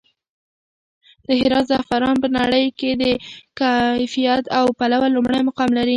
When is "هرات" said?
1.41-1.65